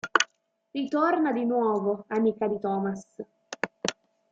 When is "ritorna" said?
0.71-1.31